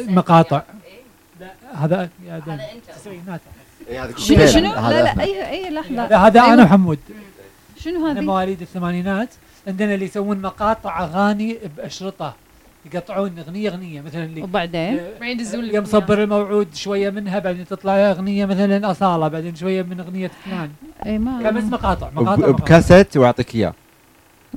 [0.00, 0.62] يسوون مقاطع.
[0.86, 1.00] إيه،
[1.40, 2.08] لا، هذا.
[2.28, 2.62] هذا أنت.
[2.88, 3.61] التسعينات إيه،
[4.16, 4.46] شنو.
[4.46, 5.22] شنو؟ لا لا.
[5.22, 6.04] اي أي لحظة.
[6.04, 6.54] هذا هذا أيوة.
[6.54, 6.98] أنا وحمود
[7.78, 9.28] شنو أنا هذه مواليد الثمانينات.
[9.66, 12.34] عندنا اللي يسوون مقاطع أغاني بأشرطة
[12.94, 18.10] يقطعون أغنية أغنية مثلا اللي وبعدين؟ بعدين يدزون يوم صبر الموعود شوية منها بعدين تطلع
[18.10, 20.70] أغنية مثلا أصالة بعدين شوية من أغنية فلان.
[21.06, 22.50] أي ما بس مقاطع؟ مقاطع.
[22.50, 23.74] بكاسيت وأعطيك إياه.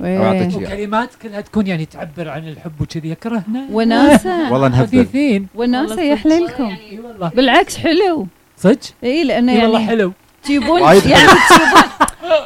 [0.04, 0.24] إيه.
[0.24, 0.62] أعطيك شيء.
[0.62, 3.10] وكلمات كلها تكون يعني تعبر عن الحب وكذي.
[3.10, 3.66] يكرهنا.
[3.70, 4.52] وناسة.
[4.52, 5.46] والله نهبل.
[5.54, 7.28] وناسة والله يحلى والله لكم إي والله.
[7.28, 8.26] بالعكس حلو.
[8.56, 10.12] صدق؟ إي لأنه إي والله يعني حلو.
[10.42, 11.82] تجيبون يعني تجيبون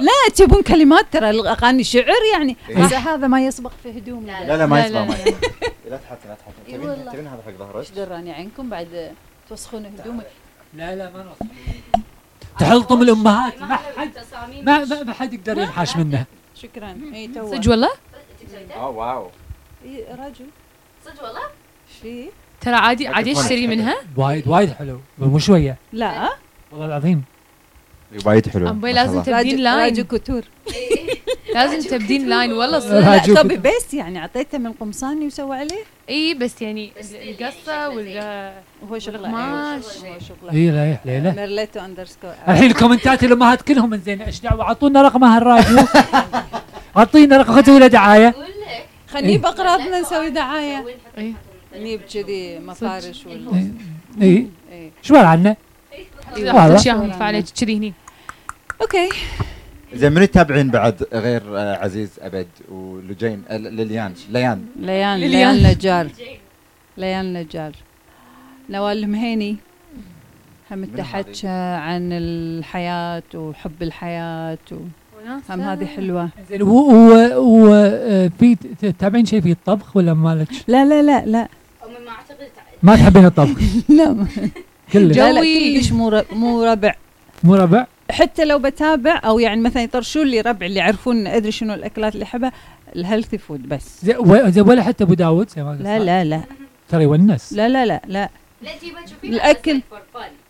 [0.00, 2.84] لا تجيبون كلمات ترى الأغاني شعر يعني إيه.
[2.84, 4.26] بس هذا ما يسبق في هدوم.
[4.26, 5.20] لا، لا لا ما لا، لا، ما لا.
[5.20, 5.38] يسمع
[5.90, 6.52] لا تحط لا تحط.
[6.66, 7.10] تبين.
[7.12, 9.12] تبين هذا حق ظهرك؟ إيش دراني عينكم بعد
[9.48, 10.22] توسخون هدومي
[10.74, 11.46] لا لا ما نوصل
[12.58, 13.62] تحلطم الأمهات.
[13.62, 14.10] ما حد
[14.62, 16.24] ما ما حد يقدر ينحاش منه.
[16.54, 16.98] شكرا.
[17.14, 17.50] إي تو.
[17.50, 17.90] صدق والله؟
[18.76, 19.30] آه واو.
[19.84, 20.46] إي راجل
[21.04, 25.00] صدق والله؟ إيش فيه؟ ترى عادي عادي اشتري منها؟ وايد وايد حلو.
[25.18, 25.76] مو شوية.
[25.92, 26.28] لا.
[26.72, 27.22] والله العظيم.
[28.26, 28.66] وايد حلو.
[28.66, 29.22] شاء لازم.
[29.22, 29.78] تبدين line.
[29.84, 30.42] راجل couture.
[31.54, 33.42] لازم تبدين line والله لا, صدق.
[33.42, 33.56] copy.
[33.56, 35.84] paste يعني أعطيته من قمصاني وسوى عليه.
[36.08, 39.28] إي بس يعني القصة ولا وهو شغلة.
[39.28, 39.80] أيوة، هو
[40.28, 40.52] شغلة.
[40.52, 45.38] إي لا يا حليله ميرليتو underscore الحين الكومنتات الامهات كلهم زين إيش دعوة؟ أعطونا رقمها
[45.38, 45.78] الراديو
[46.96, 48.28] أعطينا رقم خذوا له دعاية.
[48.28, 50.84] أقول لك خليه بقراضنا نسوي دعاية.
[51.74, 51.98] إيه.
[52.14, 53.72] كذي مفارش وال اي
[54.22, 54.90] اي إيه.
[55.02, 55.56] شو عنه
[56.36, 56.60] اذا والله.
[56.60, 57.92] أحط اشياء فعليك كذي هني
[58.82, 59.08] أوكي.
[59.94, 64.66] زين من تتابعين بعد غير آه، عزيز أبد ولجين آه، ليليان ليان.
[64.76, 65.20] ليان.
[65.20, 66.08] ليان نجار
[66.96, 67.72] ليان نجار
[68.70, 69.56] نوال المهيني.
[70.70, 74.76] هم تحكى عن الحياة وحب الحياة و...
[75.50, 76.28] هم هذه حلوة.
[76.50, 81.48] زين وفي تتابعين شيء في الطبخ ولا مالك؟ لا لا لا لا.
[82.82, 84.26] ما تحبين الطبخ؟ لا
[84.94, 85.78] لا جوي.
[85.80, 86.94] كلش مو ر- مو ربع.
[87.44, 91.74] مو ربع؟ حتى لو بتابع أو يعني مثلا يطرشون لي ربع اللي يعرفون أدري شنو
[91.74, 92.52] الأكلات اللي أحبها
[92.96, 94.04] ال healthy food بس.
[94.04, 96.40] زين و- ولا حتى أبو داود زي ما قلت لا لا لا.
[96.88, 98.30] ترى يونس لا لا لا لا.
[98.62, 99.80] لا تجيبها الأكل.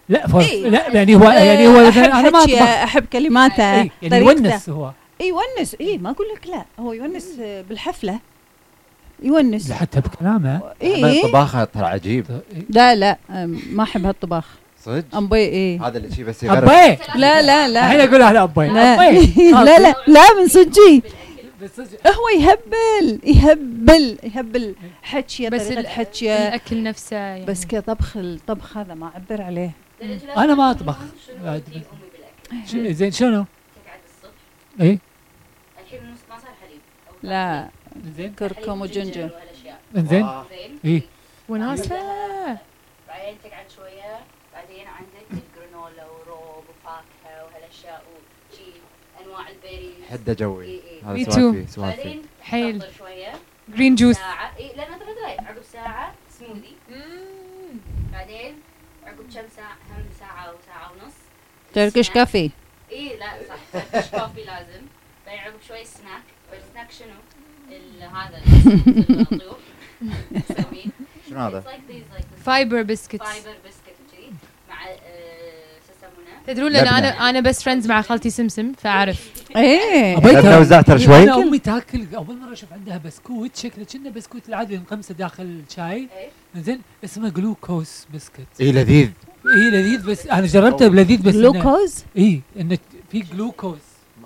[0.09, 0.41] لا فر...
[0.41, 0.69] إيه.
[0.69, 2.63] لا يعني هو يعني هو مثلا احب أنا ما أطبخ.
[2.63, 4.49] أحب كلماته إيه، يعني طريقته.
[4.51, 4.91] يونس هو.
[5.21, 5.77] اي يونس.
[5.81, 6.65] اي ما أقول لك لا.
[6.81, 8.19] هو يونس آه، بالحفلة.
[9.23, 9.73] يونس.
[9.73, 10.61] حتى بكلامه.
[10.83, 12.27] اي طباخه ترى عجيب.
[12.71, 13.19] لا لا
[13.71, 14.45] ما أحب هالطباخ.
[14.85, 16.99] صدق؟ امبي اي هذا اللي شي بس يغرب أبي.
[17.17, 18.67] لا لا الحين لا أقول أهلا أبي.
[18.69, 19.11] لا.
[19.65, 21.03] لا لا لا من صدقي.
[22.07, 24.75] هو يهبل يهبل يهبل.
[25.03, 27.45] حكيه بس طريقة ال- حكيه الأكل نفسه يعني.
[27.45, 29.71] بس كطبخ الطبخ هذا ما أعبر عليه.
[30.37, 30.77] أنا ما
[31.45, 31.61] لا،؟
[32.67, 34.33] ش- زين شنو؟ تقعد الصبح
[34.81, 34.99] اي
[35.85, 36.81] الحين ما صار حليب
[37.23, 37.69] لا.
[38.17, 38.35] زين.
[38.35, 39.31] كركم و ginger
[39.95, 40.29] زين زين
[40.85, 41.03] إي.
[41.49, 42.59] وناسة.
[43.09, 44.21] بعدين تقعد شوية
[44.53, 48.05] بعدين عندك ال granola وروب وفاكهة وهالأشياء
[48.53, 48.63] وشي
[49.21, 50.05] أنواع ال berries.
[50.11, 50.81] حدة جوي.
[51.05, 51.71] هذا سوالفي too.
[51.71, 52.83] سوالفي بعدين حيل.
[52.99, 53.33] شوية.
[53.69, 54.57] green juice ساعة.
[54.59, 56.77] إي لا نظرة drive عقب ساعة سموذي
[58.13, 58.55] بعدين
[59.07, 61.15] عقب كم ساعة؟ هم ساعة أو ساعة ونص.
[61.75, 62.11] Turkish.
[62.11, 62.51] coffee.
[62.93, 64.83] إي لا صح Turkish coffee لازم.
[65.27, 67.15] بعدين عقب شوي snack وال snack شنو؟
[68.13, 68.41] هذا
[69.23, 69.59] الطيور
[71.29, 71.65] شنو هذا؟
[72.45, 74.33] fiber fiber biscuit وكذي
[74.69, 74.97] مع آه،
[75.87, 76.89] شو يسمونه؟ تدرون لأن.
[76.89, 79.31] أنا أنا بس friends مع خالتي سمسم فأعرف.
[79.57, 80.17] إيه.
[80.17, 81.23] لبنة وزعتر شوي.
[81.23, 83.57] أنا أمي تاكل أول مرة أشوف عندها بسكوت.
[83.57, 86.63] شكله كأنه بسكوت العادي نقمسه داخل شاي إيه.
[86.63, 89.09] زين اسمه glucose biscuit اي لذيذ.
[89.47, 92.79] اي لذيذ بس أنا جربته بلذيذ بس جلوكوز اي إنه
[93.13, 93.79] في جلوكوز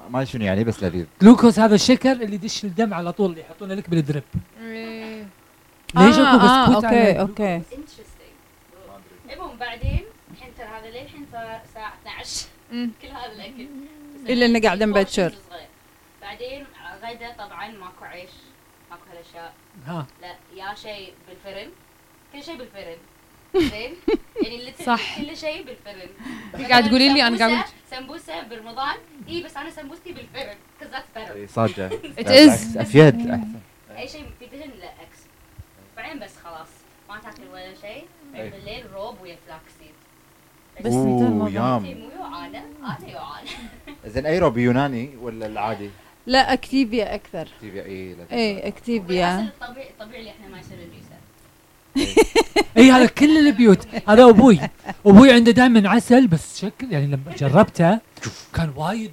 [0.04, 1.06] ما- ما شنو يعني بس لذيذ.
[1.22, 4.22] جلوكوز هذا الشكر اللي يدش الدم على طول اللي يحطونه لك بال drip
[4.60, 5.26] إيه.
[5.94, 7.60] ليش آه، اكو آه، بسكوت أوكي أوكي.
[7.72, 11.26] interesting المهم بعدين الحين ترى هذا للحين
[11.64, 12.90] الساعة 12 مم.
[13.02, 13.66] كل هذا الأكل.
[14.28, 15.32] إلا إنه قاعد مبكر.
[16.22, 16.66] بعدين
[17.02, 18.30] غدا طبعا ماكو عيش
[18.90, 19.52] ماكو هالأشياء.
[19.86, 20.06] ها.
[20.22, 21.70] لا يا شيء بالفرن.
[22.32, 22.96] كل شيء بالفرن.
[23.56, 23.94] زين
[24.42, 25.20] يعني literally صح.
[25.20, 26.08] كل شيء بالفرن.
[26.70, 28.94] قاعد تقولي لي أنا قاعد سمبوسة برمضان
[29.28, 30.54] اي بس أنا سمبوستي بالفرن.
[31.48, 31.88] صاجة
[32.18, 32.50] It لا، is.
[32.50, 33.54] بالعكس، أفيد أحسن.
[33.98, 35.18] أي شيء في دهن لا X
[35.96, 36.68] بعدين بس خلاص.
[37.08, 38.04] ما تاكل ولا شيء.
[38.34, 38.50] أي.
[38.50, 39.94] بالليل روب ويا flax seed
[40.86, 41.44] بس أوه.
[41.46, 41.82] انتي يام.
[42.00, 43.50] مو يوعانه أنا يوعانه
[44.06, 45.90] زين أي روبي يوناني ولا العادي؟
[46.26, 47.48] لا أكتيفيا أكثر.
[47.60, 47.82] تيبي
[48.32, 49.26] اي أكتيفيا.
[49.36, 50.78] والعسل الطبيعي الطبيعي اللي إحنا ما يصير
[52.76, 54.61] اي هذا كل البيوت هذا أبوي
[55.07, 57.98] أبوي عنده دائما عسل بس شكل يعني لما جربته
[58.54, 59.11] كان وايد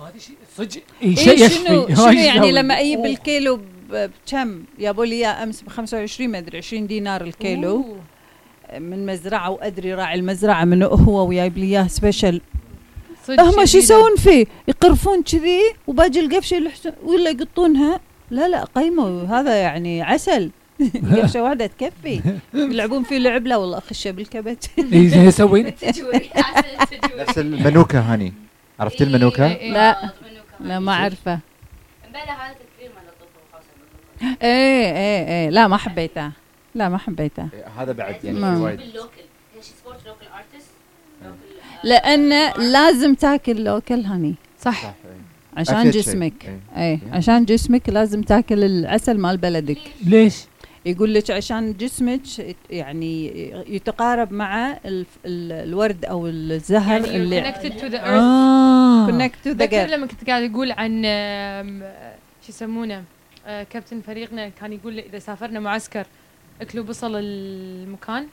[0.00, 2.52] ما أدري شيء صدق اي شيء إيه يشفي شنو يعني.
[2.52, 3.04] لما أجيب.
[3.04, 3.60] الكيلو
[3.90, 8.78] بكم جابوا لي اياه أمس ب 25 ما أدري 20 دينار الكيلو أوه.
[8.78, 12.40] من مزرعة وأدري راعي المزرعة من هو وجايب لي إياه special
[13.28, 13.78] هم شو.
[13.78, 20.50] يسوون فيه يقرفون كذي وباقي القفشة يلحسون ولا يقطونها لا لا قيمة هذا يعني عسل
[21.12, 22.20] قفشه واحدة تكفي؟
[22.54, 25.70] يلعبون فيه لعب؟ لا والله اخشه بالكبت اي زين يسوي.
[25.70, 28.32] تجوري عسل تجوري نفس المنوكة هاني.
[28.80, 29.72] عرفت المنوكة؟ إيه، إيه.
[29.72, 30.04] لا.
[30.04, 30.68] آه، منوكة.
[30.68, 31.32] لا ما أعرفه.
[31.32, 31.40] هذا
[32.52, 35.50] الكريم مال الطفل إيه إيه إيه.
[35.50, 36.30] لا ما حبيته.
[36.74, 37.48] لا ما حبيته.
[37.54, 38.40] إيه، هذا بعد يعني.
[38.40, 38.80] وايد.
[41.84, 44.34] لأن لازم تاكل لوكل هاني.
[44.60, 44.82] صح.
[44.82, 44.94] صح.
[45.56, 45.90] عشان.
[45.90, 46.58] جسمك.
[46.76, 46.92] إيه.
[46.92, 49.78] اي عشان جسمك لازم تاكل العسل مال بلدك.
[50.04, 50.44] ليش؟
[50.88, 52.20] يقول لك عشان جسمك
[52.70, 53.26] يعني
[53.74, 58.04] يتقارب مع الف- ال- الورد أو الزهر يعني اللي connected to the earth.
[58.04, 59.06] آه.
[59.06, 61.02] connected to the تذكر لما كنت قاعد أقول عن
[62.42, 63.04] شو يسمونه
[63.46, 66.06] آه، كابتن فريقنا كان يقول لي إذا سافرنا معسكر
[66.60, 68.26] اكلوا بصل المكان.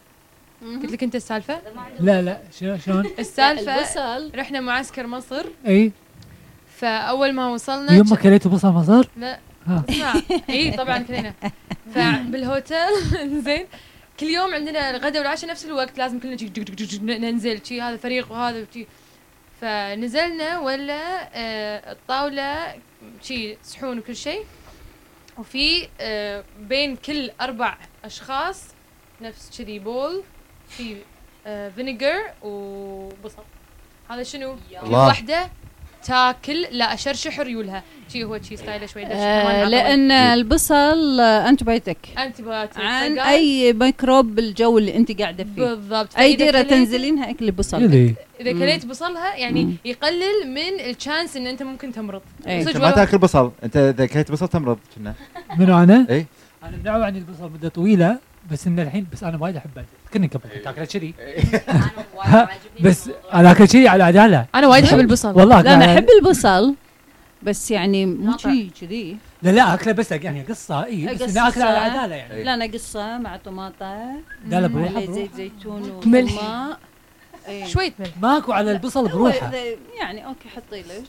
[0.61, 1.59] قلت لك أنت السالفة؟
[1.99, 2.39] لا لا.
[2.59, 4.37] شلون شلون؟ السالفة البصل.
[4.39, 5.45] رحنا معسكر مصر.
[5.67, 5.91] إي.
[6.77, 9.39] فأول ما وصلنا يوم ما كليتوا بصل مصر؟ لا.
[10.49, 11.33] اي طبعا كلنا.
[11.95, 12.93] فبالهوتيل
[13.45, 13.65] زين.
[14.19, 17.97] كل يوم عندنا الغداء والعشاء نفس الوقت لازم كلنا دق دق دق ننزل شي هذا
[17.97, 18.87] فريق وهذا شي
[19.61, 22.75] فنزلنا ولا آه، الطاولة
[23.21, 24.45] شي صحون وكل شيء
[25.37, 28.63] وفي آه، بين كل أربع أشخاص
[29.21, 30.23] نفس كذي بول
[30.69, 30.95] في
[31.75, 33.43] فينيجر وبصل
[34.09, 35.13] هذا شنو؟ كل الله.
[36.07, 40.11] تاكل لا اشرشح ريولها شي هو شي ستايله شوي آه لأن.
[40.11, 46.61] البصل انتبايتك انت بغات عن أي ميكروب بالجو اللي انت قاعدة فيه بالضبط أي ديرة
[46.61, 48.51] تنزلينها اكلي بصل اذا.
[48.51, 49.73] كليت بصلها يعني مم.
[49.85, 52.61] يقلل من الشانس إن أنت ممكن تمرض إيه.
[52.61, 52.91] صدق أنت ما.
[52.91, 55.13] تاكل بصل أنت إذا كليت بصل تمرض كنا
[55.57, 56.25] منو أنا؟ اي
[56.63, 58.17] أنا منعوا عني البصل مده طويلة
[58.51, 59.85] بس ان الحين بس أنا وايد احبه
[60.15, 61.13] كني قبل كنت اكله كذي
[61.69, 62.49] أنا عاجبني
[62.89, 63.09] بس.
[63.33, 66.75] أنا اكل كذي على عداله أنا وايد أحب البصل والله لا أنا أحب البصل
[67.43, 68.49] بس يعني مو ناطع.
[68.51, 71.21] شي كذي لا لا أكله بس يعني قصة إي بس.
[71.37, 72.43] اني أكله على عداله يعني إيه.
[72.43, 74.01] لا أنا قصة مع طماطة
[74.47, 76.01] لا لا بروحه بروحه زيت زيتون.
[76.05, 76.79] وماء
[77.47, 77.65] إيه.
[77.65, 79.51] شوية ملح ماكو على البصل بروحه
[79.99, 81.03] يعني أوكي حطي لك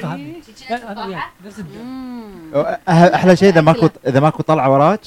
[0.00, 1.22] كنا.
[1.46, 1.62] نفس.
[2.54, 5.00] أه، أحلى شيء إذا ماكو إذا ماكو طلعة وراك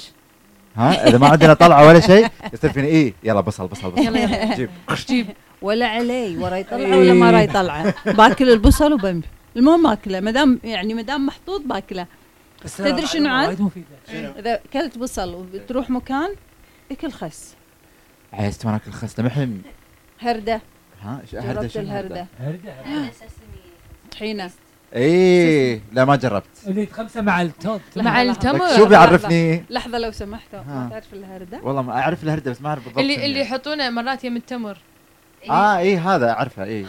[0.75, 4.05] ها؟ إذا ما عندنا طلعة ولا شيء يصير فيني إيه؟ يلا بصل بصل بصل.
[4.05, 4.55] يلا يلا.
[4.55, 4.69] جيب.
[5.07, 5.27] جيب.
[5.61, 6.95] ولا علي ورا يطلع إيه.
[6.95, 11.61] ولا ما راي يطلعه باكل البصل وبمشي المهم ماكلة ما دام يعني ما دام محطوط
[11.61, 12.07] باكلة.
[12.77, 14.33] تدري شنو عاد؟ وايد مفيدة.
[14.39, 16.35] إذا أكلت بصل وبتروح مكان
[16.91, 17.53] اكل خس.
[18.33, 19.61] عايز ناكل خس؟ لمحن
[20.21, 20.61] هردة.
[21.01, 22.27] ها؟ جربت شنو الهردة.
[22.39, 23.61] هردة هذا سسمي.
[24.11, 24.49] طحينة.
[24.93, 26.45] إيه لا ما جربت.
[26.67, 30.83] اللي تخمسه مع التوب مع التمر شو بيعرفني لحظة لو سمحتوا ها.
[30.83, 33.39] ما تعرف الهردة؟ والله ما أعرف الهردة بس ما أعرف بالضبط اللي اللي.
[33.39, 34.77] يحطونه مرات يم التمر.
[35.43, 35.51] إيه.
[35.51, 36.85] آه إيه هذا أعرفها إيه.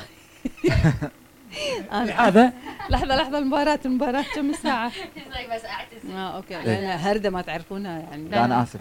[2.16, 2.52] هذا؟
[2.90, 4.88] لحظة لحظة المباراة المباراة كم الساعة
[5.54, 6.56] بس اعتذر آه أوكي.
[6.56, 6.64] إيه.
[6.64, 8.28] لأن هردة ما تعرفونها يعني.
[8.28, 8.80] لا أنا آسف.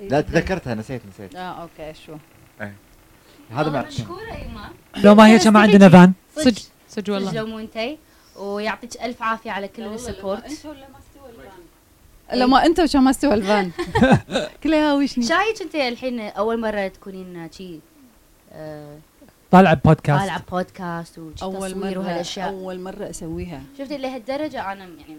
[0.00, 1.34] لا تذكرتها نسيت نسيت.
[1.36, 2.16] آه أوكي شو.
[3.54, 6.12] هذا مع مشكورة يما لو ما هي كان عندنا fun.
[6.36, 7.32] صدق صدق والله.
[7.32, 7.98] لو انتي
[8.38, 10.66] ويعطيك ألف عافية على كل ال support.
[12.34, 13.70] لما أنت وشو ما استوى ال fun.
[14.64, 17.78] كلها وشني شايك أنت الحين أول مرة تكونين شي؟
[18.52, 18.98] آه،
[19.50, 22.48] طالع بودكاست طالعه بودكاست أول وتصوير مرة وهالأشياء.
[22.48, 23.62] أول مرة أسويها.
[23.78, 25.16] شفتي لهالدرجه أنا يعني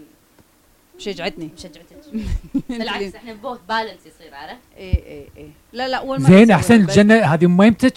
[0.98, 1.50] شجعتني.
[1.56, 1.96] مشجعتك
[2.68, 6.74] بالعكس إحنا both balance يصير عرفت؟ اي اي اي لا لا أول مرة زين أحسن
[6.74, 7.94] الجنه هذه ميمتك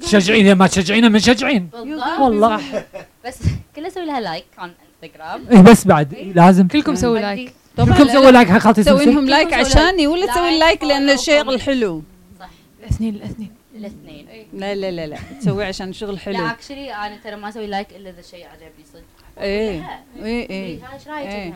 [0.00, 2.84] تشجعينها ما تشجعينها منشجعين بالضبط والله.
[3.24, 3.38] بس
[3.76, 6.68] كله أسوي لها like على انستغرام إيه بس بعد لازم.
[6.68, 10.84] كلكم سووا like كلكم سووا like حق خالتي سمسم لهم like عشاني ولا تسوي like،
[10.84, 11.48] لأن comment.
[11.48, 12.02] الحلو
[12.40, 12.48] صح.
[12.82, 13.52] الاثنين الاثنين.
[13.74, 14.26] الاثنين.
[14.52, 15.16] لا لا لا لا.
[15.40, 18.84] تسوي عشان شغل لا حلو actually أنا ترى ما أسوي like إلا إذا الشيء عجبني
[18.92, 19.02] صدق.
[19.40, 19.80] إيه.
[19.80, 20.24] لا.
[20.24, 21.54] إيه إيه، إيه إيش رايك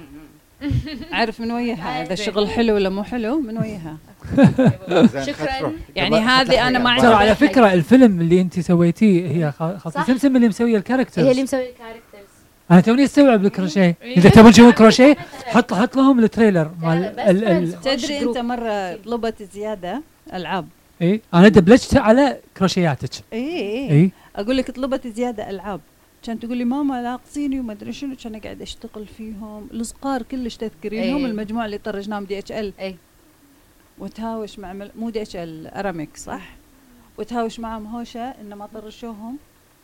[0.63, 0.71] إيه.
[1.17, 2.13] عارف من وياها إذا.
[2.13, 3.97] الشغل حلو ولا مو حلو من وياها
[5.27, 5.73] شكراً.
[5.97, 9.91] يعني هذه أنا ما ترى عندي- على فكرة الفيلم اللي أنت سويتيه هي خ- خالتي
[9.91, 10.07] صح.
[10.07, 12.29] سمسم اللي مسويه هي اللي ال characters مسوي ال characters
[12.71, 14.17] أنا توني أستوعب الكروشيه إيه.
[14.17, 15.17] إذا تبون تشوفون كروشيه
[15.47, 17.81] حط حط لهم ال trailer مال ال- ال-.
[17.81, 18.19] تدري.
[18.21, 20.03] أنت مرة طلبت زيادة
[20.35, 20.69] ألعاب
[21.03, 25.81] اي أنا دبلجت على كروشياتك اي اي اي أقول لك طلبت زيادة ألعاب
[26.23, 28.17] كانت تقول لي ماما لاقصيني وما أدري شنو.
[28.17, 29.69] كان اقعد أشتغل فيهم.
[29.73, 31.31] الصغار كلش تذكرينهم إيه.
[31.31, 32.97] المجموعة اللي طرجناهم DHL اي
[33.99, 34.91] وتهاوش مع مل...
[34.99, 36.57] مو DHL أرامكس صح؟
[37.19, 39.39] وتهاوش معهم هوشة انه ما طرشوهم.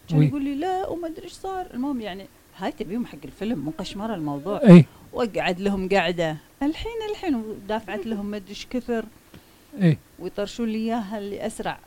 [0.08, 0.22] كان.
[0.22, 1.66] يقول لي لا وما أدري إيش صار.
[1.74, 4.60] المهم يعني هاي تبيهم حق الفيلم مو قشمره الموضوع.
[4.68, 6.36] اي وأقعد لهم قاعدة.
[6.62, 9.04] الحين الحين ودافعت لهم ما أدري إيش كثر.
[9.82, 11.78] اي ويطرشوا لي إياها اللي أسرع.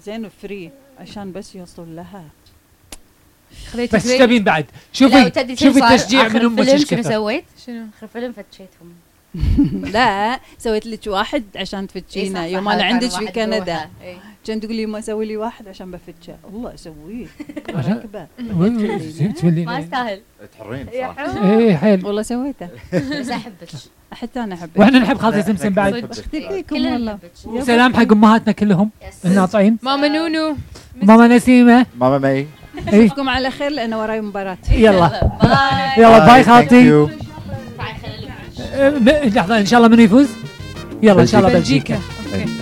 [0.00, 2.24] زين وفري عشان بس يوصل لها.
[3.74, 4.66] بس break؟ تبين بعد.
[4.92, 8.92] شوفي شوفي؟ التشجيع من إيش شنو سويت؟ شنو؟ آخر فيلم فتشيتهم.
[9.94, 12.40] لا سويت لك واحد عشان تفتشينا.
[12.40, 13.58] صح، يوم أنا عندك في كندا.
[13.58, 13.90] بروحه.
[14.02, 14.16] إي.
[14.46, 17.26] كان تقول لي ما أسوي لي واحد عشان بفتشه والله اسويه
[17.78, 18.26] عشان- ركبه
[19.64, 20.20] ما يستاهل.
[20.58, 22.68] تحرين اي حيل والله سويته.
[22.92, 23.68] بس أحبك.
[24.12, 24.70] حتى أنا أحبك.
[24.78, 26.12] وإحنا نحب خالتي سمسم بعد.
[26.14, 27.18] فيكم كلنا والله.
[27.44, 28.90] وسلام حق أمهاتنا كلهم.
[29.24, 30.56] الناطعين ماما نونو.
[31.02, 31.86] ماما نسيمة.
[32.00, 32.46] ماما مي.
[32.88, 34.58] أشوفكم على خير لأنه وراي مباراة.
[34.70, 35.30] يلا.
[35.42, 36.04] باي.
[36.04, 36.90] يلا باي خالتي.
[36.90, 37.08] م-
[39.34, 40.28] لحظة إن شاء الله من يفوز؟
[41.02, 41.98] يلا إن شاء الله بلجيكا.
[42.32, 42.40] بلجيكا.
[42.40, 42.61] أوكي